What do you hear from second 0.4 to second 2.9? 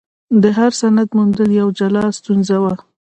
د هر سند موندل یوه جلا ستونزه وه.